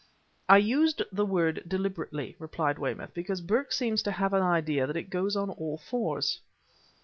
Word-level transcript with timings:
"I 0.49 0.57
used 0.57 1.03
the 1.11 1.27
word 1.27 1.61
deliberately," 1.67 2.35
replied 2.39 2.79
Weymouth, 2.79 3.13
"because 3.13 3.39
Burke 3.39 3.71
seems 3.71 4.01
to 4.01 4.11
have 4.11 4.31
the 4.31 4.37
idea 4.37 4.87
that 4.87 4.97
it 4.97 5.11
goes 5.11 5.35
on 5.35 5.51
all 5.51 5.77
fours." 5.77 6.39